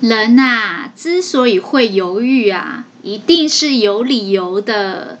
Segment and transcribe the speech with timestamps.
[0.00, 5.18] 人呐，之所以会犹豫啊，一定是有理由的。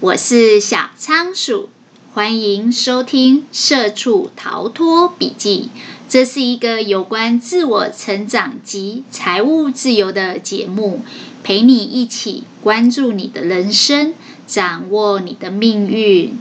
[0.00, 1.70] 我是小仓鼠，
[2.12, 5.70] 欢迎收听《社畜逃脱笔记》。
[6.10, 11.02] 这是一个有关自我成长及财务自由的节目，
[11.42, 14.12] 陪你一起关注你的人生，
[14.46, 16.38] 掌握你的命运。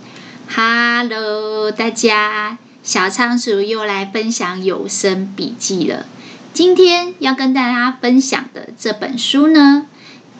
[0.54, 6.06] Hello，大家，小仓鼠又来分享有声笔记了。
[6.54, 9.86] 今天要跟大家分享的这本书呢，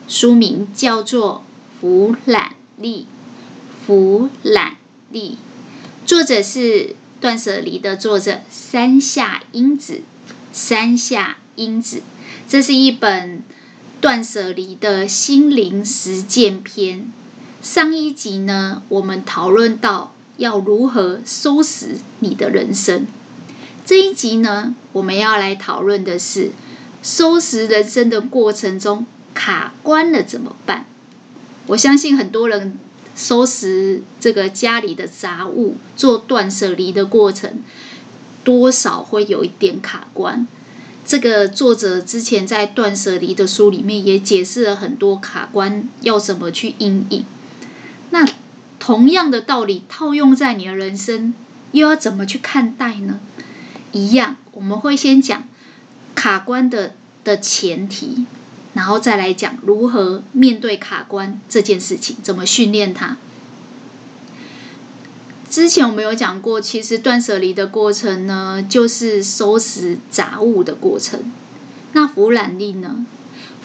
[0.08, 1.42] 书名叫做
[1.80, 3.06] 《俯览力》。
[3.86, 4.76] 俯览
[5.10, 5.38] 力，
[6.04, 10.02] 作者是断舍离的作者山下英子。
[10.52, 12.02] 山下英子，
[12.46, 13.42] 这是一本
[14.02, 17.10] 断舍离的心灵实践篇。
[17.62, 23.06] 上一集呢，我们讨论到要如何收拾你的人生。
[23.92, 26.50] 这一集呢，我们要来讨论的是
[27.02, 30.86] 收拾人生的过程中卡关了怎么办？
[31.66, 32.78] 我相信很多人
[33.14, 37.62] 收拾这个家里的杂物、做断舍离的过程，
[38.42, 40.48] 多少会有一点卡关。
[41.04, 47.26] 这个作者之前在断舍离的书里面也解释了很多卡关要怎么去因应。
[48.08, 48.26] 那
[48.78, 51.34] 同样的道理套用在你的人生，
[51.72, 53.20] 又要怎么去看待呢？
[53.92, 55.44] 一样，我们会先讲
[56.14, 58.26] 卡关的的前提，
[58.74, 63.18] 然后再来讲如何面对卡关这件事情，怎么训练它。
[65.50, 71.30] 之前我们有讲过，其实断舍离的过程呢，就是收拾杂物的过程。
[71.92, 73.04] 那俯览力呢？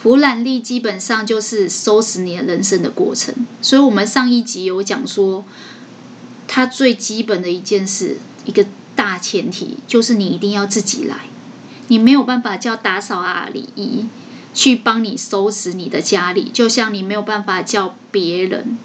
[0.00, 3.34] 俯览力基本上就是收拾你的人生的过程。
[3.62, 5.44] 所以我们上一集有讲说，
[6.46, 8.66] 它最基本的一件事，一个。
[8.98, 11.28] 大前提就是你一定要自己来，
[11.86, 14.06] 你没有办法叫打扫阿姨
[14.52, 18.76] 去帮你收拾你的家里，就像你没有办法叫别人、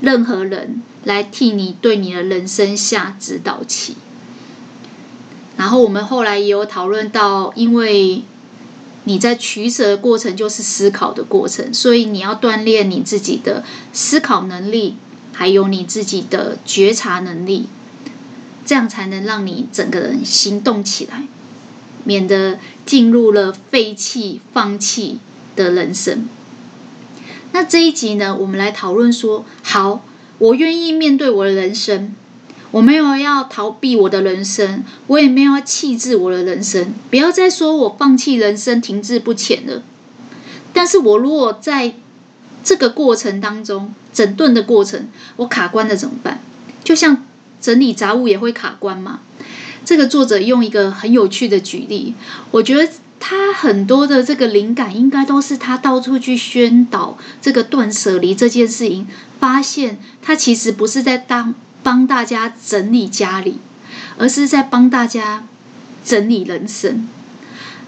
[0.00, 3.96] 任何人来替你对你的人生下指导棋。
[5.58, 8.22] 然后我们后来也有讨论到，因为
[9.04, 13.62] 你在取舍的过程就是思考的过程，所以你要锻炼你自己的
[13.92, 14.96] 思考能力，
[15.34, 17.68] 还有你自己的觉察能力。
[18.70, 21.24] 这样才能让你整个人行动起来，
[22.04, 25.18] 免得进入了废弃、放弃
[25.56, 26.28] 的人生。
[27.50, 30.04] 那这一集呢，我们来讨论说：好，
[30.38, 32.14] 我愿意面对我的人生，
[32.70, 36.94] 我没有要逃避我的人生，我也没有要弃置我的人生。
[37.10, 39.82] 不要再说我放弃人生、停滞不前了。
[40.72, 41.94] 但是我如果在
[42.62, 46.40] 这个过程当中，整顿的过程，我卡关了怎么办？
[46.84, 47.26] 就像。
[47.60, 49.20] 整理杂物也会卡关吗？
[49.84, 52.14] 这个作者用一个很有趣的举例，
[52.50, 52.88] 我觉得
[53.18, 59.06] 他很多的这个灵感应该都是他到处去宣导这个断舍离这件事情，
[59.40, 63.58] 发现他其实不是在当帮大家整理家里，
[64.18, 65.44] 而是在帮大家
[66.04, 67.08] 整理人生。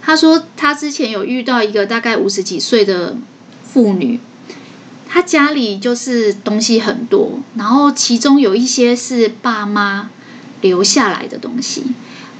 [0.01, 3.17] 他说他之前有遇到一个大概五十几岁的
[3.65, 4.19] 妇女。
[5.15, 10.09] 他家里就是东西很多，然后其中有一些是爸妈
[10.63, 11.85] 留下来的东西，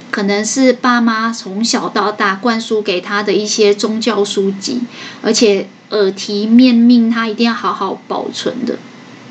[0.09, 4.81] 可能是爸妈从小到大灌输给他的一些宗教书籍，
[5.21, 8.79] 而且耳提面命他一定要好好保存的。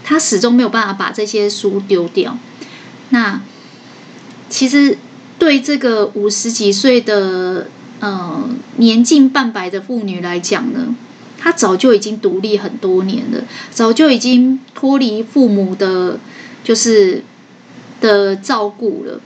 [0.05, 2.39] 他始终没有办法把这些书丢掉。
[3.11, 3.41] 那
[4.49, 4.99] 其实
[5.41, 7.67] 对这个五十几岁的
[7.99, 10.95] 呃年近半百的妇女来讲呢，
[11.43, 13.43] 他早就已经独立很多年了，
[13.73, 16.21] 早就已经脱离父母的，
[16.63, 17.25] 就是
[18.01, 19.21] 的照顾了，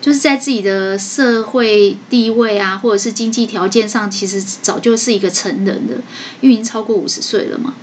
[0.00, 6.02] 就是在自己的社会地位啊，或者是经济条件上，其实早就是一个成人了，
[6.40, 7.74] 已经超过五十岁了嘛。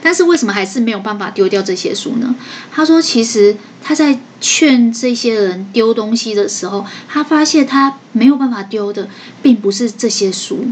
[0.00, 2.34] 但是为什么还是没有办法丢掉这些书呢？
[2.72, 9.08] 他说，其实他在劝这些人丢东西的时候，他发现他没有办法丢的，
[9.42, 10.66] 并不是这些书。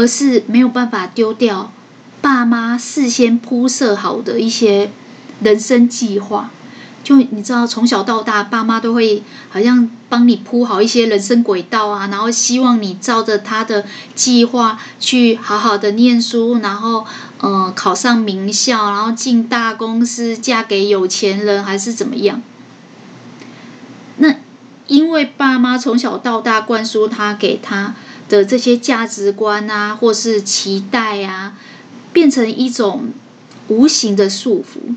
[0.00, 1.70] 而是没有办法丢掉
[2.22, 4.90] 爸妈事先铺设好的一些
[5.42, 6.50] 人生计划。
[7.04, 17.04] 就你知道，从小到大，爸妈都会好像帮你铺好一些人生轨道啊，然后希望你照着他的计划去好好的念书，然后
[17.40, 22.40] 呃考上名校，然后进大公司，嫁给有钱人，还是怎么样？
[24.16, 24.36] 那
[24.86, 27.94] 因为爸妈从小到大灌输他给他。
[28.30, 31.58] 的这些价值观啊，或是期待啊，
[32.14, 33.10] 变成一种
[33.68, 34.94] 无形的束缚。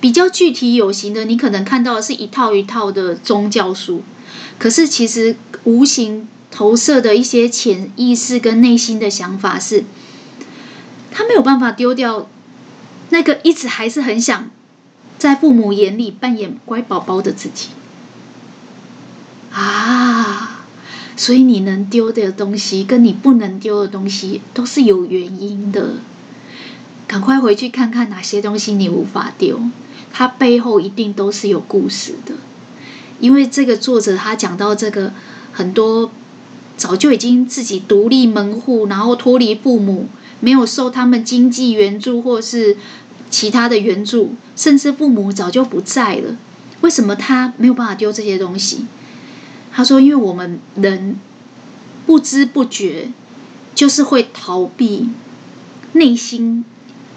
[0.00, 4.02] 比较具体有形的，你可能看到的是一套一套的宗教书，
[4.58, 9.84] 可是其实无形投射的一些潜意识跟内心的想法是，
[11.12, 12.28] 他没有办法丢掉
[13.10, 14.50] 那个一直还是很想
[15.18, 17.68] 在父母眼里扮演乖宝宝的自己
[19.52, 20.64] 啊。
[21.28, 25.96] 所以你能丢的东西，跟你不能丢的东西，都是有原因的。
[27.06, 29.60] 赶快回去看看哪些东西你无法丢，
[30.10, 32.32] 它背后一定都是有故事的。
[33.20, 35.12] 因为这个作者他讲到这个
[35.52, 36.10] 很多
[36.78, 40.06] 早就已经自己独立门户，然后脱离父母，
[40.40, 42.78] 没有受他们经济援助或是
[43.28, 46.34] 其他的援助，甚至父母早就不在了，
[46.80, 48.86] 为什么他没有办法丢这些东西？
[49.72, 51.20] 他说：“因为我们人
[52.04, 53.10] 不知不觉
[53.74, 55.08] 就是会逃避
[55.92, 56.64] 内心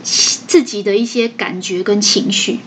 [0.03, 2.59] 自己的一些感觉跟情绪、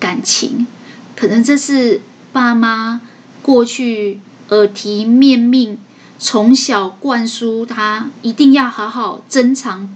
[0.00, 0.66] 感情，
[1.14, 2.00] 可能这是
[2.32, 3.00] 爸妈
[3.42, 5.78] 过去耳提面命，
[6.18, 9.94] 从小灌输他一定要好好珍藏、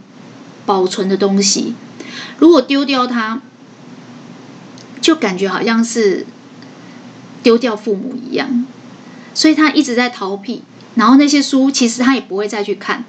[0.64, 1.74] 保存的东西。
[2.38, 3.40] 如果丢掉它，
[5.00, 6.26] 就感觉好像是
[7.42, 8.66] 丢掉父母一样。”
[9.32, 10.62] 所以他一直在逃避，
[10.96, 13.04] 然后那些书其实他也不会再去看，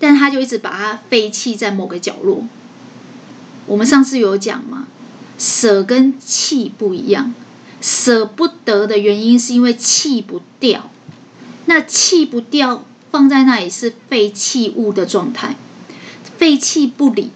[0.00, 2.46] 但他就一直把它废弃在某个角落。
[3.66, 4.88] 我们上次有讲嘛，
[5.38, 7.34] 舍跟弃不一样，
[7.80, 10.90] 舍不得的原因是因为弃不掉，
[11.66, 15.56] 那弃不掉放在那里是废弃物的状态，
[16.38, 17.30] 废弃不理。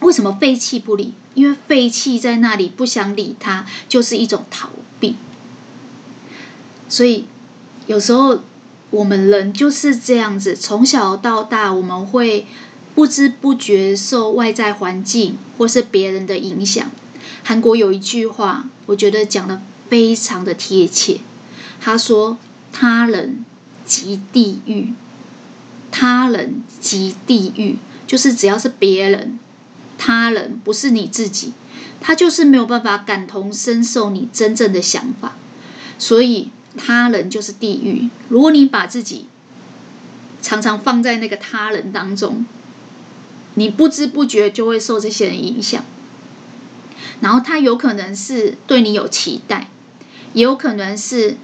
[0.00, 1.14] 为什么废弃不理？
[1.34, 5.16] 因为废弃在那里不想理它，就是一种逃避。
[6.88, 7.26] 所以。
[7.86, 8.38] 有时候
[8.90, 12.46] 我们人就是这样子，从小到大，我们会
[12.94, 16.90] 不知不觉受外在环境或是别人的影响。
[17.42, 21.20] 韩国有一句话，我觉得讲得非常的贴切。
[21.80, 22.38] 他说
[22.72, 23.44] ：“他人
[23.84, 24.92] 即地狱，
[25.90, 29.40] 他人即地狱，就是只要是别人，
[29.98, 31.52] 他人不是你自己，
[32.00, 35.34] 他就是没有办法感同身受你真正的想法，
[35.98, 38.08] 所以。”他人就是地狱。
[38.28, 39.26] 如果你把自己
[40.40, 42.46] 常常放在那个他人当中，
[43.54, 45.84] 你不知不觉就会受这些人影响。
[47.20, 49.68] 然后他有可能是对你有期待，
[50.32, 51.36] 也有可能是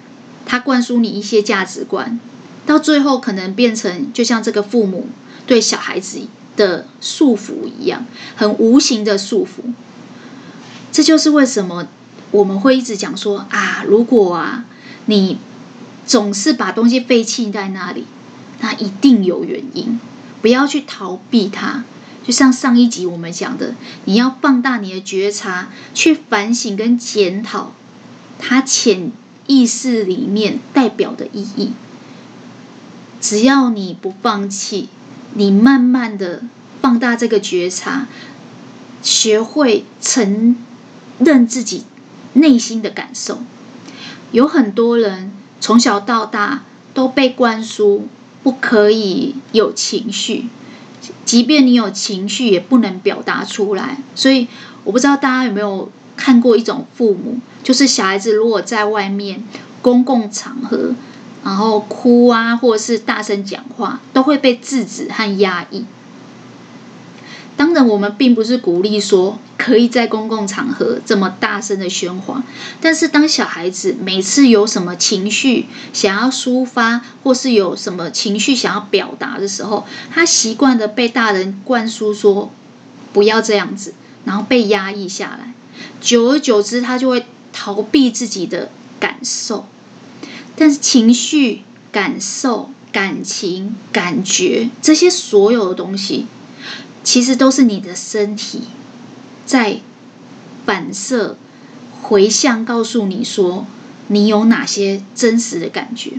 [0.46, 2.18] 他灌输你一些价值观，
[2.66, 5.08] 到最后可能变成就像这个父母
[5.46, 6.20] 对小孩子
[6.56, 9.72] 的束缚一样，很无形的束缚。
[10.90, 11.86] 这就是为什么
[12.30, 14.64] 我们会一直讲说啊，如果啊。
[15.08, 15.38] 你
[16.04, 18.04] 总是把东西废弃在那里，
[18.60, 19.98] 那一定有原因。
[20.42, 21.84] 不要去逃避它，
[22.26, 23.74] 就像上一集我们讲的，
[24.04, 27.72] 你要放大你的觉察，去反省跟检讨
[28.38, 29.10] 它潜
[29.46, 31.72] 意识里面代表的意义。
[33.18, 34.90] 只要你不放弃，
[35.32, 36.42] 你慢慢的
[36.82, 38.06] 放大这个觉察，
[39.02, 40.54] 学会承
[41.18, 41.84] 认自己
[42.34, 43.40] 内心的感受。
[44.32, 46.62] 有很多人从小到大
[46.94, 48.06] 都被灌输
[48.42, 50.46] 不可以有情绪，
[51.24, 53.98] 即便你有情绪也不能表达出来。
[54.14, 54.48] 所以
[54.84, 59.44] 我不知道大家有没有看过一种父母，就是小孩子如果在外面
[59.80, 60.94] 公共场合，
[61.44, 65.84] 然后哭啊，或者是大声讲话，都会被制止和压抑。
[67.58, 69.38] 当然，我们并不是鼓励说。
[69.58, 72.42] 可以在公共场合这么大声的喧哗，
[72.80, 82.50] 但是当小孩子每次有什么情绪想要抒发，或是有什么情绪想要表达的时候，他习惯的被大人灌输说
[83.12, 83.92] 不要这样子，
[84.24, 85.52] 然后被压抑下来，
[86.00, 89.66] 久而久之，他就会逃避自己的感受。
[90.56, 91.62] 但是情绪、
[91.92, 96.26] 感受、感情、感觉这些所有的东西，
[97.02, 98.62] 其实都是你的身体。
[99.46, 99.80] 在
[100.66, 101.38] 反射、
[102.02, 103.66] 回向，告诉你说
[104.08, 106.12] 你有哪些真实的感觉。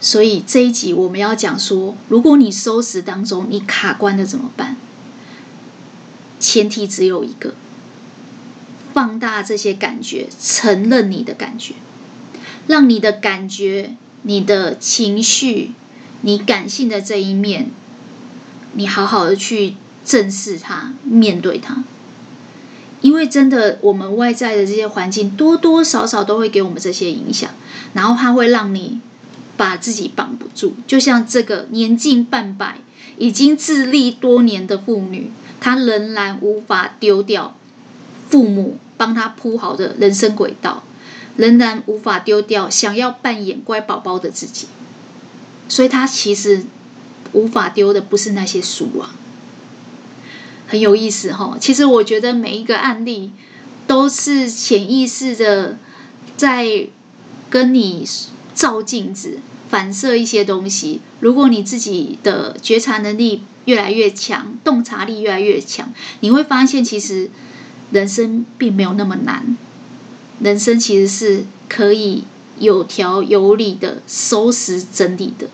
[0.00, 4.76] 所以这一集我们要讲说，如果你收拾当中你卡关了怎么办？
[6.38, 7.54] 前提只有一个：
[8.92, 11.76] 放大这些感觉，承认你的感觉，
[12.66, 15.72] 让你的感觉、你的情绪、
[16.20, 17.70] 你感性的这一面，
[18.74, 19.76] 你好好的去。
[20.06, 21.82] 正视它，面对它，
[23.00, 27.48] 因为真的，我们外在的这些环境多多少少都会给我们这些影响，
[27.94, 29.00] 然后它会让你
[29.56, 30.74] 把自己绑不住。
[30.86, 32.80] 就像这个年近半百、
[33.16, 37.56] 已经自立多年的妇女，她仍然无法丢掉
[38.28, 40.82] 父母帮她铺好的人生轨道，
[41.36, 44.66] 仍然无法丢掉想要扮演乖宝宝的自己，
[45.66, 46.64] 所以她其实
[47.34, 49.14] 无法丢的不是那些书啊，
[50.66, 51.58] 很有意思哈。
[51.60, 53.30] 其实我觉得每一个案例
[53.86, 55.76] 都是潜意识的
[56.36, 56.88] 在
[57.50, 58.08] 跟你
[58.54, 61.00] 照镜子，反射一些东西。
[61.20, 67.30] 如果你自己的觉察能力越来越强，洞察力越来越强，你会发现其实
[67.90, 69.56] 人生并没有那么难。
[70.40, 72.24] 人生其实是可以
[72.58, 75.48] 有条有理的收拾整理的。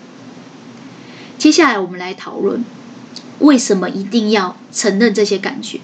[1.41, 2.63] 接下来我们来讨论，
[3.39, 5.79] 为什么一定要承认这些感觉？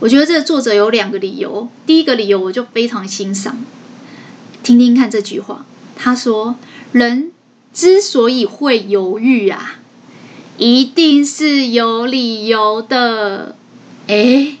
[0.00, 1.68] 我觉得这个作者有两个理由。
[1.86, 3.58] 第一个理由我就非常欣赏，
[4.62, 5.66] 听听看这句话。
[5.96, 6.56] 他说
[6.92, 7.30] ：“人
[7.74, 9.80] 之所以会犹豫啊，
[10.56, 13.54] 一定是有理由的。”
[14.08, 14.56] 诶。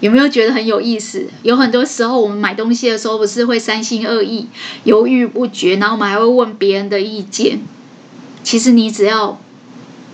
[0.00, 1.28] 有没有觉得很有意思？
[1.42, 4.46] 有很多时候，我们买东西的时候，不是会三心二意、
[4.84, 7.60] 犹豫不决，然后我们还会问别人的意见。
[8.42, 9.40] 其实你只要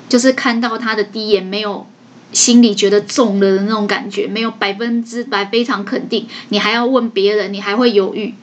[0.08, 1.86] 就是看到他的第一眼，没有
[2.32, 8.34] 心里觉得中了的那种感觉，没有百分之百非常肯定，你还要问别人，你还会犹豫。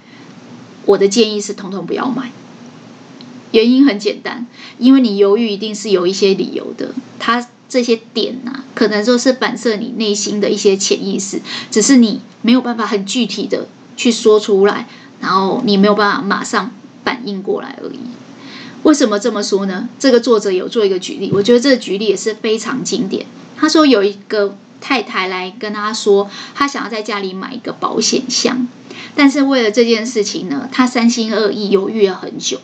[0.86, 2.32] 我的建议是，统统不要买。
[3.52, 4.48] 原因很简单，
[4.78, 6.94] 因为你犹豫一定是有一些理由的。
[7.20, 7.48] 他。
[7.72, 11.40] 这些点呐、啊，可能就是反射你内心的一些潜意识，
[11.72, 14.90] 只是你没有办法很具体的去说出来，
[15.22, 16.70] 然后你没有办法马上
[17.06, 18.00] 反应过来而已。
[18.84, 19.88] 为什么这么说呢？
[20.00, 23.26] 这个作者有做一个举例，我觉得这个举例也是非常经典。
[23.58, 28.68] 他说有一个太太来跟他说，他想要在家里买一个保险箱，
[29.16, 32.60] 但是为了这件事情呢，他三心二意，犹豫了很久。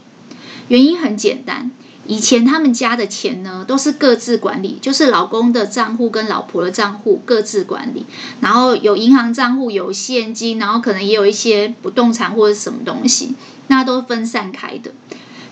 [0.69, 1.71] 原因很简单。
[2.09, 8.05] 以前他们家的钱呢，都是各自管理，就是老公的账户跟老婆的账户各自管理，
[8.39, 13.35] 然后有银行账户，有现金，然后可能也有一些不动产或者什么东西，
[13.67, 14.91] 那都分散开的。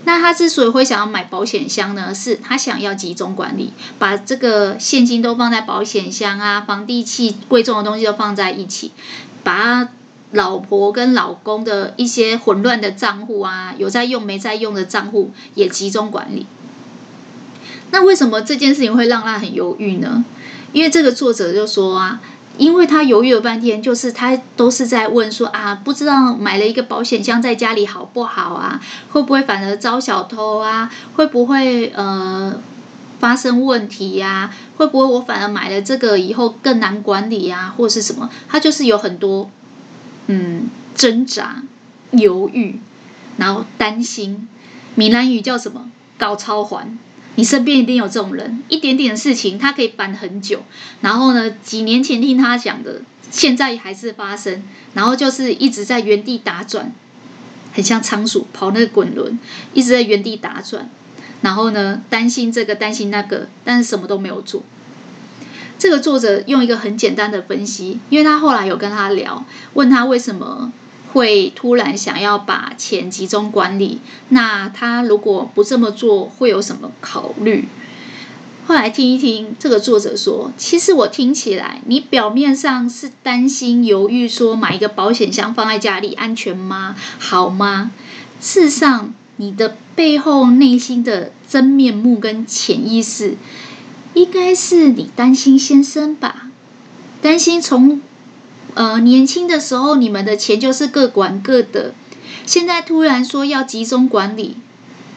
[0.05, 8.91] 那他之所以会想要买保险箱呢，是他想要集中管理，把这个现金都放在保险箱啊，房地契贵重的东西都放在一起，
[9.43, 9.89] 把。
[10.31, 16.45] 老婆跟老公的一些混乱的账户啊，有在用没在用的账户也集中管理。
[17.91, 20.25] 那为什么这件事情会让他很犹豫呢？
[20.73, 22.19] 因为这个作者就说啊，
[22.57, 28.81] 因为他犹豫了半天，就是他都是在问说啊，不知道买了一个保险箱在家里好不好啊？
[29.09, 30.91] 会不会反而招小偷啊？
[31.15, 32.55] 会不会呃
[33.19, 34.53] 发生问题呀？
[34.77, 37.73] 会不会我反而买了这个以后更难管理啊？
[37.75, 38.29] 或是什么？
[38.47, 39.49] 他就是有很多。
[40.27, 41.61] 嗯，挣扎、
[42.11, 42.79] 犹豫，
[43.37, 44.47] 然后担心。
[44.95, 45.89] 闽南语叫什么？
[46.17, 46.97] 搞超环。
[47.35, 50.63] 你身边一定有这种人，一点点事情他可以烦很久。
[51.01, 54.63] 然后呢，几年前听他讲的，现在还是发生。
[54.93, 56.93] 然后就是一直在原地打转，
[57.73, 59.37] 很像仓鼠跑那个滚轮，
[59.73, 60.89] 一直在原地打转。
[61.41, 64.63] 然后呢，担心这个，担心那个，但是什么都没有做。
[65.77, 70.71] 这个作者用一个很简单的分析，因为他后来有跟他聊，问他为什么
[71.15, 77.69] 会突然想要把钱集中管理，那他如果不这么做会有什么考虑？
[78.67, 86.97] 后来听一听，这个作者说，其实我听起来，你表面上是担心、犹豫，说买一个保险箱放在家里安全吗？
[87.17, 87.91] 好吗？
[88.41, 93.37] 事实上，你的背后内心的真面目跟潜意识。
[94.15, 96.49] 应该是你担心先生吧？
[97.21, 98.01] 担心从
[98.75, 101.93] 呃年轻的时候你们的钱就是各管各的，
[102.45, 104.57] 现在突然说要集中管理，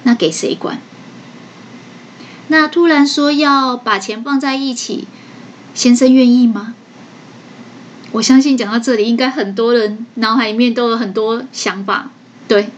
[0.05, 0.81] 那给谁管？
[2.49, 5.07] 那突然说要把钱放在一起，
[5.75, 6.75] 先生愿意吗？
[8.12, 12.11] 我相信讲到这里，应该很多人脑海里面都有很多想法，
[12.49, 12.71] 对。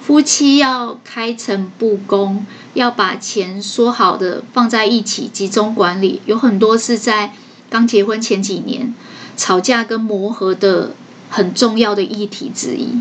[0.00, 7.32] 夫妻要开诚布公，要把钱说好的放在一起集中管理，有很多是在
[7.70, 8.92] 刚结婚前几年
[9.36, 10.94] 吵架跟磨合的
[11.30, 13.00] 很重要的议题之一。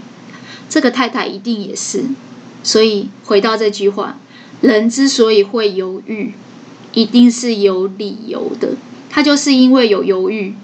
[0.70, 2.06] 这个太太一定也是，
[2.64, 4.18] 所以回到这句话，
[4.62, 6.34] 人之所以会犹豫，
[6.94, 8.76] 一定是有理由的。
[9.10, 10.56] 他就是因为有犹豫，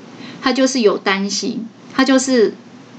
[0.41, 2.53] 他就是有担心，他就是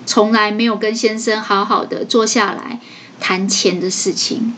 [0.05, 2.81] 从来没有跟先生好好的坐下来。
[3.21, 4.55] 谈钱的事情，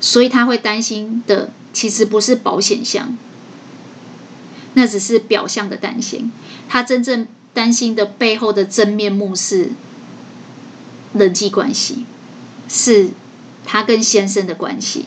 [0.00, 3.18] 所以他会担心的，其实不是保险箱，
[4.74, 6.30] 那只是表象的担心。
[6.68, 9.70] 他真正担心的背后的真面目是
[11.12, 12.04] 人际关系，
[12.68, 13.10] 是
[13.64, 15.06] 他跟先生的关系，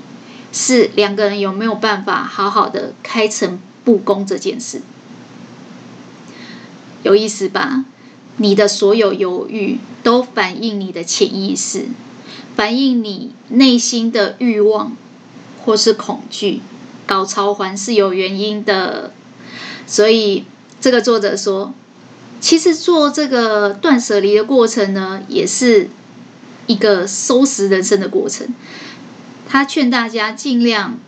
[0.51, 4.81] 是两个人有没有办法好好的开诚布公这件事，
[7.03, 7.85] 有意思吧？
[8.37, 11.87] 你的所有犹豫都反映你的潜意识，
[12.55, 14.95] 反映你内心的欲望
[15.65, 16.61] 或是恐惧。
[17.07, 19.13] 搞超环是有原因的，
[19.87, 20.43] 所以
[20.81, 21.73] 这个作者说，
[22.41, 25.89] 其实做这个断舍离的过程呢，也是
[26.67, 28.47] 一个收拾人生的过程。
[29.47, 30.99] 他劝大家尽量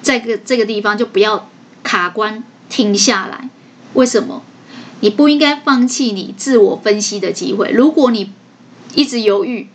[0.00, 1.50] 在个这个地方就不要
[1.82, 3.50] 卡关停下来。
[3.94, 4.42] 为什么？
[5.00, 7.70] 你不应该放弃你自我分析的机会。
[7.72, 8.30] 如果你
[8.94, 9.68] 一直犹豫，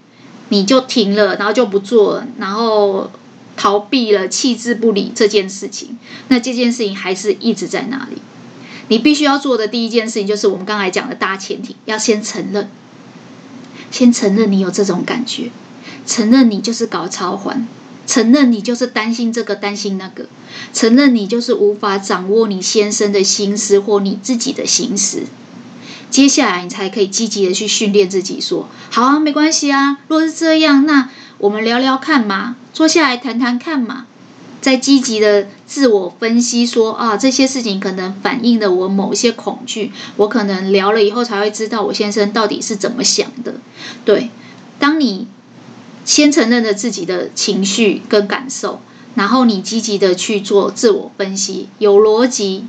[0.48, 3.12] 你就停了，然后就不做了，然后。
[3.60, 6.00] 逃避了，弃之不理这件事情，
[6.30, 8.22] 那这件事情还是一直在那里。
[8.88, 12.70] 你必须要做的第一件事情，就是我们刚才讲的大前提，要先承认，
[13.92, 15.52] 先承认你有这种感觉，
[16.08, 17.68] 承认你就是搞超环，
[18.08, 20.28] 承认你就是担心这个担心那个，
[20.74, 25.24] 承认你就是无法掌握你先生的心思或你自己的心思。
[26.10, 31.10] 接下来你才可以积极的去训练自己，说好啊，没关系啊，若是这样，那。
[31.40, 34.06] 我们聊聊看嘛，坐下来谈谈看嘛，
[34.62, 43.56] 再积极的自我分析说啊，这些事情可能反映了我某一些恐惧，我可能聊了以后才会知道我先生到底是怎么想的。
[44.06, 44.32] 对，
[44.80, 45.28] 当你
[46.06, 48.82] 先承认了自己的情绪跟感受，
[49.16, 52.66] 然后你积极的去做自我分析，有逻辑。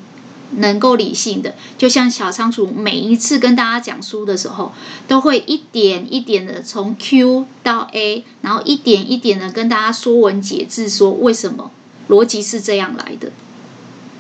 [0.57, 4.73] 能够理性的，就像小仓鼠每一次跟大家讲书的时候，
[5.07, 11.71] 都会一点一点的从 Q 到 A，然后一点一点的跟大家说文解字，说为什么
[12.09, 13.31] 逻辑是这样来的。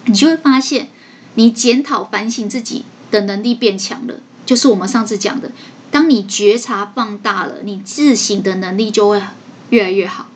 [0.04, 0.88] 你就会发现，
[1.34, 4.20] 你检讨反省自己的能力变强了。
[4.46, 5.52] 就是我们上次讲的，
[5.90, 9.20] 当你觉察放大了，你自省的能力就会
[9.68, 10.28] 越来越好。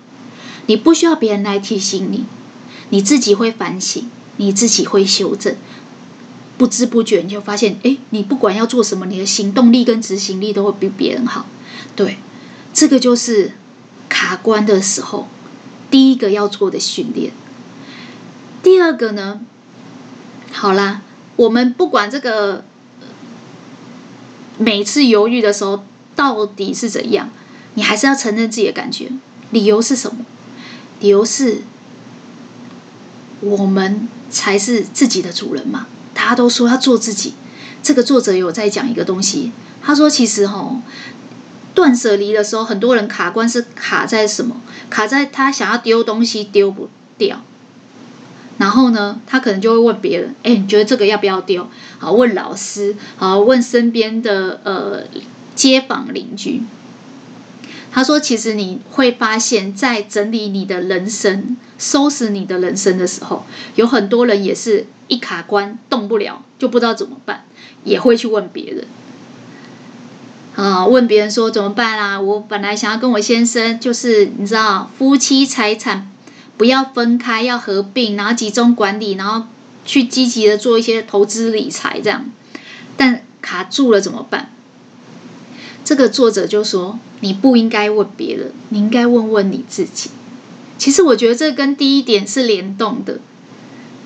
[0.67, 2.25] 你不需要别人来提醒你，
[2.91, 5.57] 你自己会反省，你自己会修正。
[6.64, 11.44] 不知不觉你就发现，哎，你不管要做什么，你的行动力跟执行力都会比别人好。
[11.94, 12.16] 对，
[12.73, 13.52] 这个就是
[14.09, 15.28] 卡关的时候
[15.90, 17.33] 第一个要做的训练。
[18.62, 19.42] 第二个呢，
[20.53, 21.03] 好啦，
[21.37, 22.64] 我们不管这个
[24.57, 25.85] 每次犹豫的时候
[26.16, 27.29] 到底是怎样，
[27.74, 29.11] 你还是要承认自己的感觉。
[29.50, 30.24] 理由是什么？
[31.00, 31.61] 理由是
[33.42, 35.88] 我们才是自己的主人嘛。
[36.14, 37.35] 他都说要做自己。
[37.83, 40.81] 这个作者有在讲一个东西，他说其实哈，
[41.74, 44.57] 断舍离的时候，很多人卡关是卡在什么？
[44.88, 47.42] 卡在他想要丢东西丢不掉，
[48.57, 55.03] 然后呢，他可能就会问别人：“哎，你觉得这个要不要丢？”好，问老师，好，问身边的呃
[55.55, 56.62] 街坊邻居。
[57.94, 67.44] 他说：“其实你会发现，在整理你的人生、收拾你的人生的时候，有很多人也是一卡关动不了，就不知道怎么办，
[67.85, 68.85] 也会去问别人。
[70.57, 72.20] 啊，问别人说怎么办啊？
[72.20, 76.11] 我本来想要跟我先生，就是你知道，夫妻财产
[76.57, 79.46] 不要分开，要合并，然后集中管理，然后
[79.87, 82.24] 去积极的做一些投资理财，这样，
[82.96, 84.50] 但卡住了怎么办？”
[85.85, 90.11] 这个作者就说：“你不应该问别人，你应该问问你自己。”
[90.79, 93.20] 其实我觉得这跟第一点是联动的。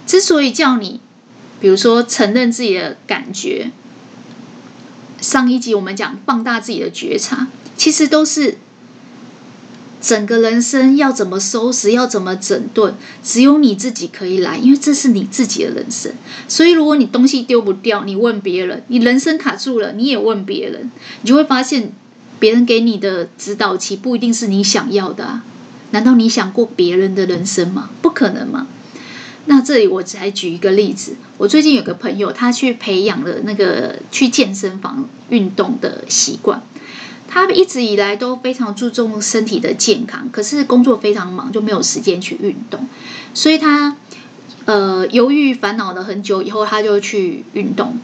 [0.06, 1.00] 之所以叫你，
[1.60, 3.70] 比如说承认自己的感觉，
[5.20, 8.58] 上一集我们讲放大自己的觉察，其实都是。
[10.00, 16.12] 整个人生要怎么收拾，要怎么整顿，只有你自己可以来，因为这是你自己的人生。
[16.46, 20.90] 所以，如果你东西丢不掉，你问别人；你人生卡住了，你也问别人，
[21.22, 21.92] 你就会发现，
[22.38, 25.44] 别人给你的指导期不一定是你想要的啊。
[25.90, 27.90] 难道你想过别人的人生吗？
[28.00, 28.66] 不可能吗？
[29.46, 36.62] 那这里我再举一个例子，我最近有个朋友，他去培养了那个去健身房运动的习惯。
[37.28, 42.88] 他一直以来都非常注重身体的健康，可是工作非常忙，就没有时间去运动。
[43.34, 43.96] 所以他
[44.64, 47.98] 呃犹豫烦恼了很久以后，他就去运动。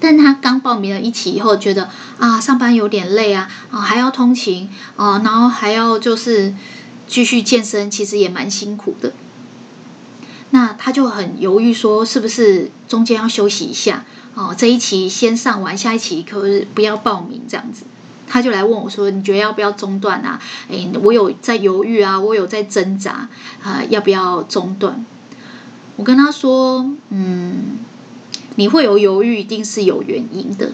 [0.00, 6.52] 但他刚报名了一期以后，觉得啊上班有点累啊，啊还要通勤啊，然后还要就是
[7.06, 9.12] 继续健身，其实也蛮辛苦的。
[10.50, 14.04] 那他就很犹豫，说是不是中间要休息一下？
[14.34, 17.84] 哦，这一期先上完，下一期可是不要报名这样子。
[18.26, 23.28] 他就来问我说：“你觉得要不要中断啊？”哎，我有在犹豫啊，我有在挣扎
[23.62, 25.04] 啊，要不要中断？
[25.96, 27.78] 我跟他说：“嗯，
[28.56, 30.72] 你会有犹豫，一定是有原因的。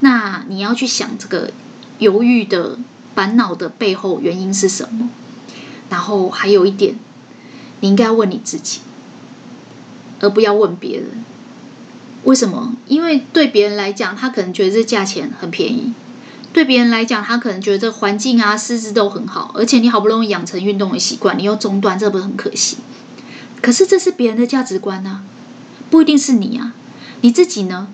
[0.00, 1.50] 那你要去想这个
[1.98, 2.78] 犹豫的
[3.14, 5.08] 烦恼的背后原因是什么？
[5.88, 6.96] 然后还有一点，
[7.80, 8.80] 你应该要问你自己，
[10.20, 11.08] 而不要问别人。
[12.24, 12.74] 为什么？
[12.86, 15.92] 因为对别人来讲，他可能觉得这价钱很便宜；
[16.52, 19.52] 对别人来讲，他可能觉得这环境啊、师资都很好。
[19.54, 22.76] 而且你好不容易养成运动的习惯，你又中断，这不是很可惜？
[23.60, 25.22] 可是这是别人的价值观、啊，
[25.90, 26.74] 不一定是你啊。
[27.22, 27.88] 你自己呢？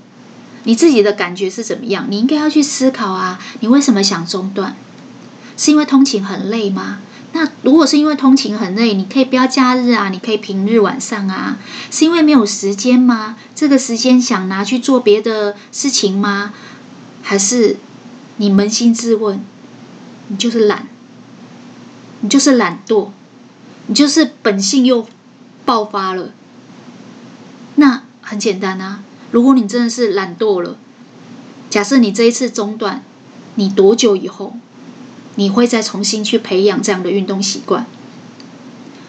[0.64, 2.07] 你自己的感觉是怎么样？
[2.09, 4.77] 你应该要去思考啊，你为什么想中断？
[5.57, 6.99] 是因为通勤很累吗？
[7.33, 11.59] 那如果是因为通勤很累，你可以不要假日啊，你可以平日晚上啊。
[11.90, 13.37] 是因为没有时间吗？
[13.55, 16.55] 这个时间想拿去做别的事情吗？
[17.23, 17.77] 还是
[18.38, 19.40] 你扪心自问，
[20.29, 20.88] 你就是懒，
[22.20, 23.09] 你就是懒惰，
[23.87, 25.07] 你就是本性又
[25.64, 26.31] 爆发了？
[27.74, 29.03] 那很简单啊。
[29.31, 30.77] 如果你真的是懒惰了，
[31.68, 33.03] 假设你这一次中断，
[33.57, 34.55] 你多久以后
[35.35, 37.87] 你会再重新去培养这样的运动习惯？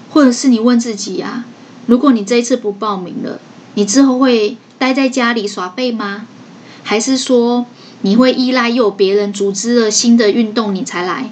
[0.10, 1.46] 或者是你问自己啊，
[1.86, 3.40] 如果你这一次不报名了，
[3.76, 6.26] 你之后会待在家里耍废吗？
[6.84, 7.68] 还是说
[8.02, 11.32] 你会依赖又有别人组织了新的运动你才来？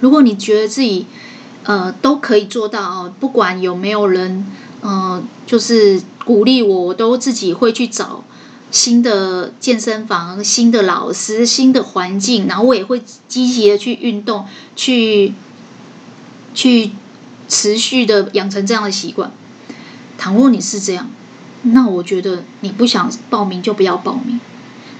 [0.00, 1.06] 如果你觉得自己
[1.64, 4.46] 呃都可以做到哦，不管有没有人。
[4.82, 8.22] 嗯、呃，就是鼓励我，我都自己会去找
[8.70, 14.46] 新的健身房、新的老师、新的环境，然后我也会积极的去运动，
[14.76, 15.32] 去
[16.54, 16.90] 去
[17.48, 19.32] 持续的养成这样的习惯。
[20.18, 21.10] 倘若你是这样，
[21.62, 24.38] 那我觉得你不想报名就不要报名。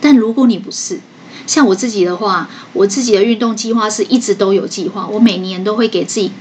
[0.00, 1.00] 但如果你不是，
[1.46, 6.32] 像我自己的话，我自己的运动计划是一直都有计划，我每年都会给自己。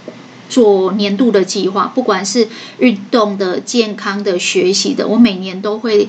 [0.48, 6.08] 做年度的计划，不管是运动的、健康的、学习的，我每年都会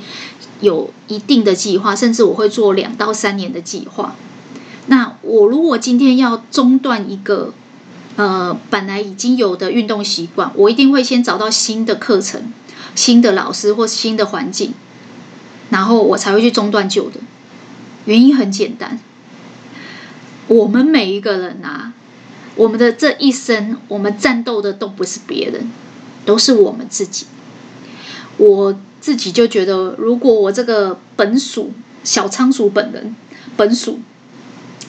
[0.61, 4.15] 有一定的计划，甚至我会做两到三年的计划。
[4.89, 7.55] 那我如果今天要中断一个
[8.17, 12.53] 呃本来已经有的运动习惯，我一定会先找到新的课程、
[12.95, 14.75] 新的老师或新的环境，
[15.71, 17.21] 然后我才会去中断旧的。
[18.07, 18.99] 原因很简单，
[20.49, 21.93] 我们每一个人啊。
[22.55, 25.71] 我们的这一生，我们战斗的都不是别人，
[26.25, 27.27] 都是我们自己。
[28.39, 33.15] 我自己就觉得，如果我这个本鼠小仓鼠本人，
[33.59, 33.99] 本鼠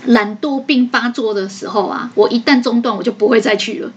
[0.06, 3.92] 懒惰病发作的时候啊，我一旦中断，我就不会再去了，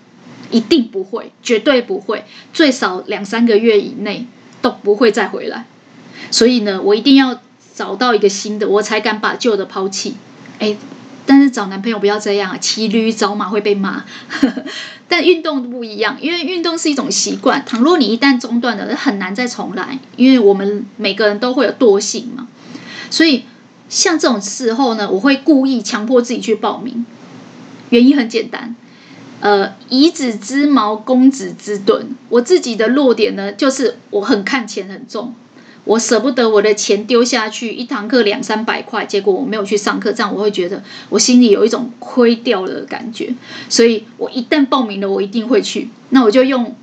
[0.50, 4.26] 一定不会，绝对不会，最少两三个月以内
[4.60, 5.64] 都不会再回来。
[6.32, 7.40] 所以呢，我一定要
[7.80, 10.16] 找到一个新的，我才敢把旧的抛弃。
[10.58, 10.76] 哎。
[11.26, 14.02] 但是找男朋友不要这样啊，骑驴找马会被骂。
[15.06, 17.62] 但运动不一样，因为运动是一种习惯。
[17.64, 20.00] 倘若你一旦中断了，很难再重来。
[20.16, 22.48] 因为我们每个人都会有惰性嘛，
[23.10, 23.44] 所以
[23.88, 27.06] 像这种时候呢，我会故意强迫自己去报名。
[27.90, 28.74] 原因很简单，
[29.38, 32.08] 呃，以子之矛攻子之盾。
[32.28, 35.32] 我自己的弱点呢，就是我很看钱很重。
[35.84, 43.34] 我舍不得我的钱丢下去，一堂课两三百块，结果我没有去上课，这样我会觉得我心里有一种亏掉了的感觉。
[43.68, 45.88] 所以我一旦报名了，我一定会去。
[46.10, 46.76] 那我就用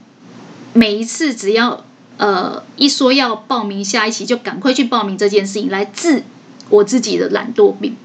[0.74, 1.86] 每一次只要
[2.18, 6.24] 呃一说要报名下一期，就赶快去报名这件事情来治
[6.70, 7.96] 我自己的懒惰病。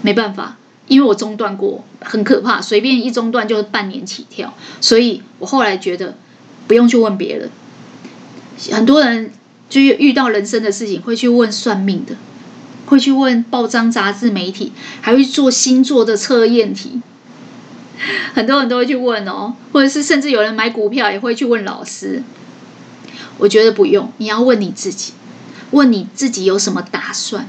[0.00, 4.54] 没办法，因为我中断过，很可怕，随便一中断就是半年起跳。
[4.80, 6.16] 所以我后来觉得
[6.66, 7.50] 不用去问别人，
[8.70, 9.32] 很多人。
[9.72, 12.14] 就遇到人生的事情，会去问算命的，
[12.84, 17.00] 会去问报章杂志媒体，还会做星座的测验题。
[18.34, 22.22] 很多人都会去问哦，或者是甚至有人买股票也会去问老师。
[23.38, 25.14] 我觉得不用，你要问你自己，
[25.70, 27.48] 问你自己有什么打算，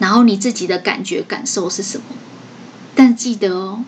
[0.00, 2.04] 然后你自己的感觉感受是什么。
[2.96, 3.84] 但记得哦，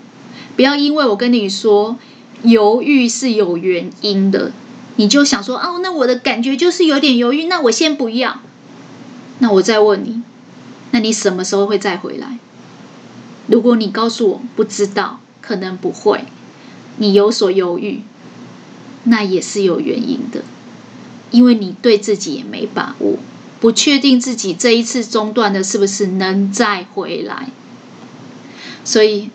[0.55, 1.99] 不要因为我跟你说
[2.45, 4.53] 犹豫是有原因的。
[5.01, 8.43] 你就想说哦，那我的感觉就是有点犹豫，那我先不要。
[9.39, 10.21] 那我再问你，
[10.91, 12.37] 那你什么时候会再回来？
[13.47, 16.27] 如果你告诉我不知道，可能不会，
[16.99, 18.03] 你有所犹豫，
[19.05, 20.43] 那也是有原因的，
[21.31, 23.17] 因为你对自己也没把握，
[23.59, 27.49] 不确定自己这一次中断的是不是能再回来。
[28.85, 29.31] 所以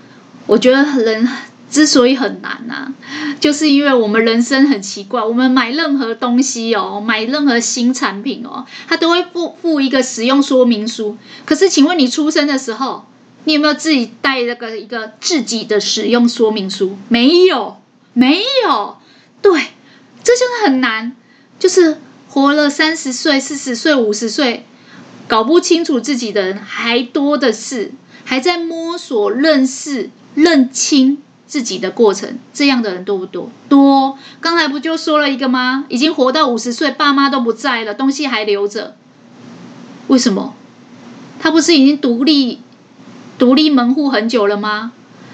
[0.46, 1.28] 我觉得人。
[1.76, 2.96] 之所以很难啊，
[3.42, 5.22] 就是因为我们人生很奇怪。
[5.22, 11.18] 我们买任何东西哦，买任何新产品哦，它都会附附一个使用说明书。
[11.44, 13.06] 可是，请问你出生的时候，
[13.44, 16.98] 你有没有自己带那个一个自己的使用说明书？
[17.10, 17.82] 没有，
[18.14, 18.96] 没有。
[19.42, 19.60] 对，
[20.24, 21.14] 这就是很难。
[21.60, 21.98] 就是
[22.30, 24.66] 活了三十岁、四十岁、五十岁，
[25.28, 27.92] 搞不清楚自己的人还多的是，
[28.24, 31.22] 还在摸索、认识、认清。
[31.56, 33.50] 自己的过程，这样的人多不多？
[33.70, 34.18] 多。
[34.42, 35.86] 刚才不就说了一个吗？
[35.88, 38.98] 已经活到五十岁，爸妈都不在了，东西还留着。
[40.08, 40.54] 为什么？
[41.40, 42.60] 他不是已经独立、
[43.38, 44.92] 独立门户很久了吗？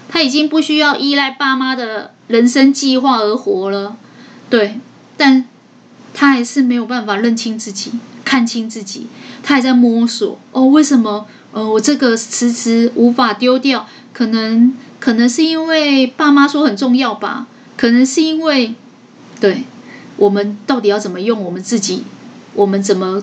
[0.08, 3.96] 他已经不需要依赖爸妈的人生计划而活了。
[4.48, 4.78] 对，
[5.16, 5.48] 但
[6.14, 7.90] 他还是没有办法认清自己、
[8.24, 9.08] 看清自己，
[9.42, 10.38] 他还在摸索。
[10.52, 11.26] 哦，为什么？
[11.50, 14.72] 呃，我这个迟迟无法丢掉，可能
[15.02, 18.76] 可能是因为爸妈说很重要吧，可能是因为，
[19.40, 19.64] 对，
[20.16, 22.04] 我们到底要怎么用我们自己，
[22.54, 23.20] 我们怎么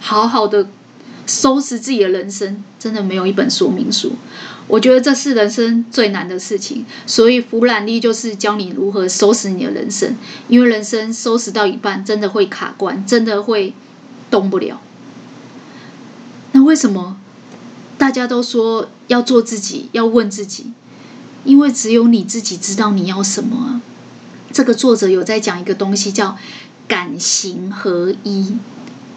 [0.00, 0.68] 好好的
[1.26, 4.12] 收拾自己的人生，真的没有一本说明书。
[4.66, 10.14] 我觉得这是人生最难的事情，所以服懒力就是教你如何收拾你的人生，
[10.48, 13.72] 因为人生收拾到一半，真的会卡关，真的会
[14.30, 14.82] 动不了。
[16.52, 17.18] 那为什么？
[17.96, 20.72] 大家都说要做自己，要问自己，
[21.48, 23.80] 因为只有你自己知道你要什么啊。
[24.52, 26.36] 这个作者有在讲一个东西，叫
[26.86, 28.58] 感行合一。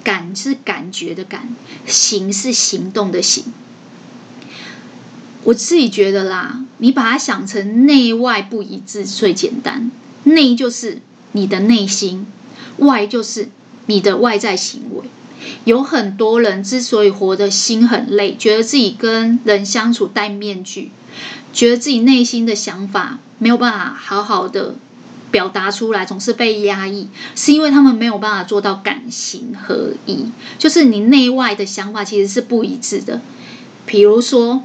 [0.04, 3.44] 感是感觉的感，行是行动的行。
[5.44, 9.92] 我自己觉得啦，你把它想成内外不一致最简单。
[10.24, 11.02] 内就是
[11.34, 12.26] 你的内心，
[12.78, 13.50] 外就是
[13.86, 15.06] 你的外在行为。
[15.66, 20.90] 有很多人之所以活得心很累，觉得自己跟人相处戴面具，
[21.54, 24.76] 觉得自己内心的想法没有办法好好的
[25.32, 30.26] 表达出来，总是被压抑，是因为他们没有办法做到感行合一，
[30.58, 33.22] 就是你内外的想法其实是不一致的。
[33.86, 34.64] 比如说。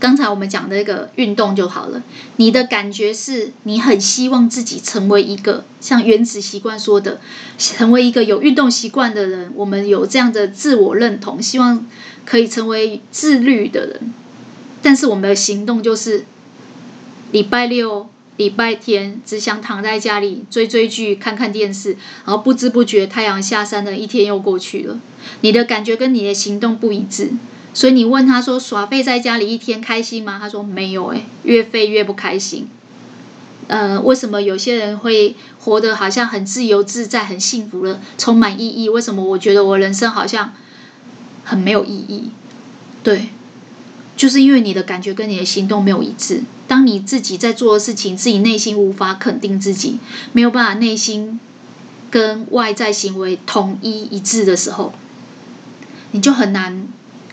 [0.00, 2.02] 刚才我们讲的那个运动就好了。
[2.36, 7.20] 你的感觉是你很希望自己成为一个像原子习惯说的，
[7.56, 9.50] 成为一个有运动习惯的人。
[9.54, 11.86] 我们有这样的自我认同，希望
[12.26, 14.12] 可以成为自律的人。
[14.84, 16.26] 但是我们的行动就是
[17.32, 25.00] 礼拜六、礼拜天只想躺在家里追追剧、看看电视，然后不知不觉太阳下山了，一天又过去了。
[25.40, 27.32] 你的感觉跟你的行动不一致。
[27.72, 30.38] 所以你问他说，耍废在家里一天开心吗？
[30.38, 32.68] 他说没有，诶，越废越不开心。
[33.66, 38.90] 呃，为什么有些人会活得好像很自由自在、很幸福了，充满意义？
[38.90, 40.52] 为什么我觉得我人生好像
[41.42, 42.30] 很没有意义？
[43.02, 43.30] 对，
[44.16, 46.42] 就是因为你的感觉跟你的行动没有一致。
[46.66, 49.98] 当你自己在做的事情，自己内心无法肯定自己，
[50.32, 51.38] 没有办法内心
[52.10, 54.92] 跟外在行为统一一致的时候，
[56.12, 56.86] 你就很难。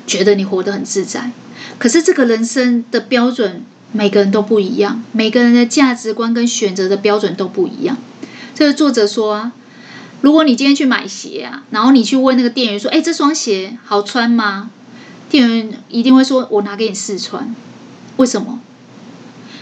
[0.08, 1.32] 觉得你活得很自在，
[1.78, 3.64] 可是这个人生的标准
[3.94, 7.96] 每个人都不一样，每个人的价值观跟选择的标准都不一样。
[8.54, 9.52] 这个作者说，
[10.20, 14.72] 如果你今天去买鞋啊，然后你去问那个店员说：“哎，这双鞋好穿吗？”
[15.32, 17.56] 店员一定会说：“我拿给你试穿。”
[18.18, 18.60] 为什么？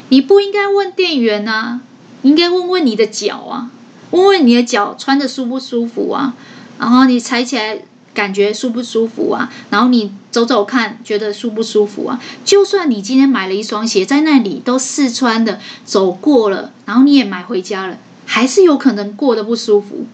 [0.10, 1.80] 你不应该问店员啊，
[2.24, 3.72] 应该问问你的脚啊，
[4.12, 6.34] 问问你的脚穿着舒不舒服啊，
[6.78, 7.80] 然后你踩起来。
[8.12, 9.50] 感觉舒不舒服啊？
[9.70, 12.20] 然后你走走看，觉得舒不舒服啊？
[12.44, 20.06] 就算你今天买了一双鞋，在那里都试穿的走过了，然后你也买回家了，还是有可能过得不舒服。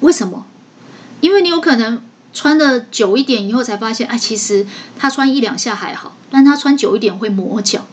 [0.00, 0.46] 为什么？
[1.20, 2.00] 因为你有可能
[2.32, 4.66] 穿的久一点以后才发现，哎，其实
[4.98, 7.86] 他穿一两下还好，但他穿久一点会磨脚，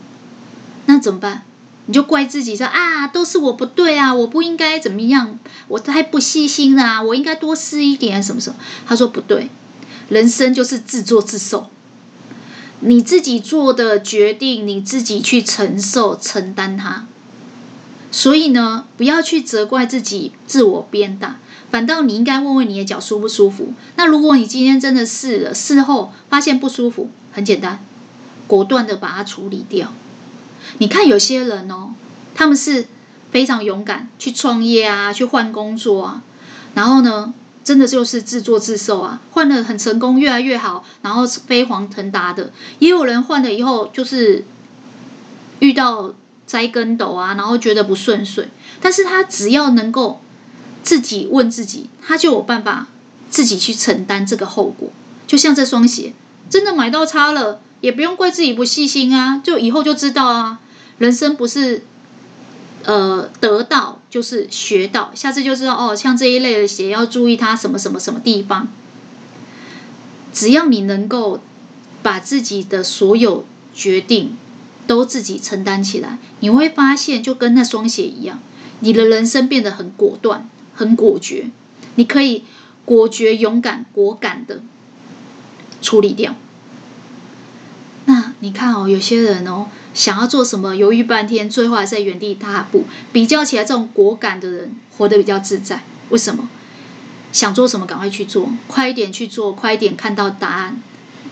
[0.86, 1.42] 那怎么办？
[1.86, 8.56] 你就怪自己说啊，都是我不对啊，我不应该怎么样，我太不细心了，我应该多试一点什么什么。
[8.86, 9.48] 他说不对，
[10.10, 11.70] 人生就是自作自受，
[12.80, 17.06] 你自己做的决定，你自己去承受承担它。
[18.10, 21.38] 所以呢，不要去责怪自己，自我鞭打，
[21.70, 23.72] 反倒你应该问问你的脚舒不舒服。
[23.96, 27.80] 那如果你今天真的试了，事后发现不舒服，很简单，
[28.46, 29.92] 果断的把它处理掉。
[30.78, 31.90] 你看有些人哦，
[32.34, 32.86] 他们是
[33.30, 36.22] 非常勇敢去创业啊，去换工作啊，
[36.74, 37.32] 然后呢，
[37.64, 42.50] 真的就是自作自受啊，换了很成功，越来越好，然后飞黄腾达的。
[42.78, 44.44] 也有人换了以后就是
[45.60, 46.14] 遇到
[46.46, 48.48] 栽跟斗啊，然后觉得不顺遂，
[48.80, 50.20] 但是他只要能够
[50.82, 52.86] 自己问自己，他就有办法
[53.30, 54.90] 自己去承担这个后果。
[55.26, 56.12] 就像这双鞋，
[56.48, 57.60] 真的买到差了。
[57.80, 60.58] 也不用怪自己不细心啊，就以后就知道啊。
[60.98, 61.84] 人生不是
[62.82, 65.94] 呃得到就是学到，下次就知道哦。
[65.94, 68.66] 像这一类的鞋要注意它什么什么什么地方。
[70.32, 71.38] 只要你能够
[72.02, 74.36] 把自己的所有决定
[74.88, 78.40] 都自己承担起来，你会发现就跟那双鞋一样，
[78.80, 81.46] 你的人生变得很果断、很果决。
[81.96, 82.44] 你可以
[82.84, 84.62] 果决、勇敢、果敢的
[85.82, 86.36] 处理掉。
[88.04, 92.84] 那你看哦，有些人哦，想要做什么，犹豫半天，最后还在原地踏步。
[93.12, 95.82] 比较起来，这种果敢的人活得比较自在。
[96.10, 96.48] 为什么？
[97.32, 100.80] 想做什么，赶快去做，快一点去做，快一点看到答案。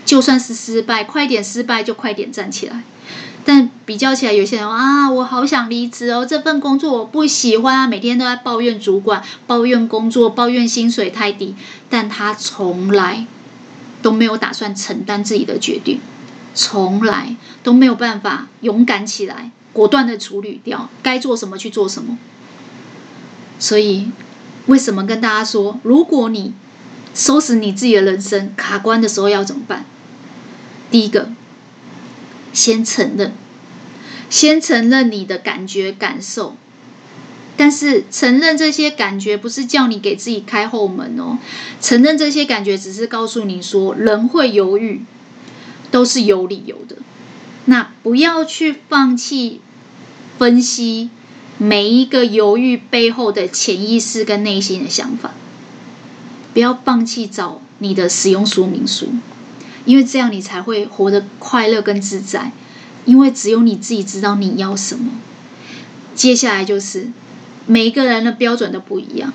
[0.05, 2.83] 就算是失败，快一点失败就快点站起来。
[3.47, 11.55] 但比较起来，有些人啊，我好想离职哦，这份工作我不喜欢啊，每天都在抱怨主管、抱怨工作、抱怨薪水太低，
[11.89, 13.25] 但他从来
[14.01, 16.01] 都没有打算承担自己的决定，
[16.53, 22.17] 从来都没有办法勇敢起来，果断的处理掉，该做什么去做什么。
[23.57, 24.11] 所以。
[24.67, 26.53] 为什么跟大家说，如果你
[27.13, 29.85] 收拾你自己的人生卡关的时候要怎么办？
[30.91, 31.29] 第一个，
[32.57, 33.33] 先承认，
[34.31, 36.55] 先承认你的感觉感受。
[37.55, 41.37] 但是承认这些感觉不是叫你给自己开后门哦，
[41.79, 45.03] 承认这些感觉只是告诉你说，人会犹豫，
[45.91, 46.95] 都是有理由的。
[47.65, 49.61] 那不要去放弃
[50.39, 51.11] 分析。
[51.59, 55.33] 每一个犹豫背后的潜意识跟内心的想法，
[56.53, 59.07] 不要放弃找你的使用说明书，
[59.87, 62.51] 因为这样你才会活得快乐跟自在。
[63.05, 65.11] 因为只有你自己知道你要什么。
[66.13, 67.07] 接下来就是
[67.65, 69.31] 每一个人的标准都不一样，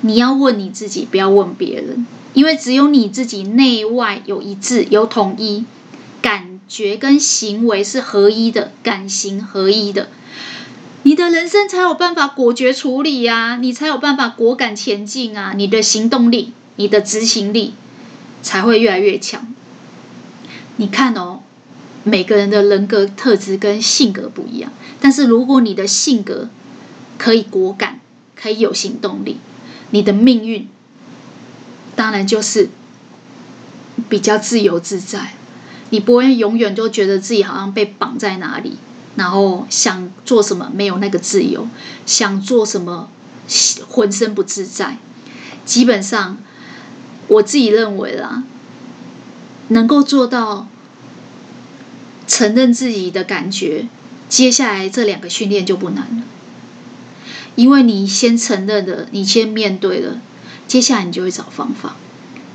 [0.00, 5.66] 你要问你自己，不要问别人，因为只有你自己内外有一致、有统一，
[6.22, 10.08] 感觉跟行为是合一的，感行合一的。
[11.02, 15.52] 你的人生才有办法果决处理呀，你才有办法果敢前进啊！
[15.54, 17.74] 你的行动力、你的执行力
[18.40, 19.54] 才会越来越强。
[20.78, 21.40] 你看哦，
[22.02, 26.48] 每个人的人格特质跟性格不一样，但是如果你的性格
[27.18, 28.00] 可以果敢，
[28.34, 29.38] 可以有行动力，
[29.90, 30.68] 你的命运
[31.94, 32.70] 当然就是
[34.08, 35.34] 比较自由自在。
[35.90, 38.78] 你不会永远都觉得自己好像被绑在哪里。
[39.16, 41.66] 然后想做什么没有那个自由，
[42.06, 43.08] 想做什么
[43.88, 44.98] 浑身不自在。
[45.64, 46.36] 基本上，
[47.26, 48.44] 我自己认为啦，
[49.68, 50.66] 能够做到
[52.26, 53.86] 承认自己的感觉，
[54.28, 56.22] 接下来这两个训练就不难了。
[57.54, 60.20] 因为你先承认了，你先面对了，
[60.66, 61.96] 接下来你就会找方法，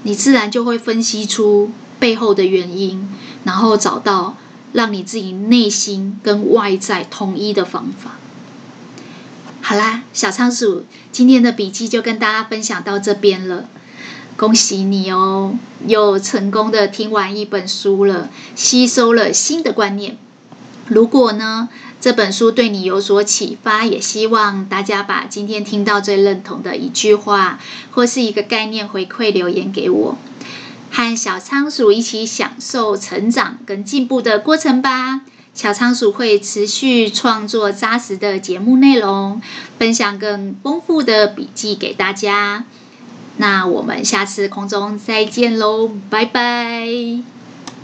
[0.04, 3.10] 你自然就会分析出背后的原因，
[3.44, 4.38] 然后找到。
[4.74, 8.18] 让你自己内心跟外在统一的方法。
[9.62, 13.70] 好啦，小仓鼠今天的笔记就跟大家分享到这边了。
[14.36, 20.18] 恭喜你哦，又成功的听完一本书了，吸收了新的观念。
[20.88, 21.70] 如果呢，
[22.02, 27.60] 这本书对你有所启发，也希望大家把今天听到最认同的一句话
[27.92, 30.18] 或是一个概念回馈留言给我。
[30.92, 35.22] 和小仓鼠一起享受成长跟进步的过程吧。
[35.54, 39.42] 小仓鼠会持续创作扎实的节目内容，
[39.80, 42.66] 分享更丰富的笔记给大家。
[43.38, 47.33] 那我们下次空中再见喽，拜拜。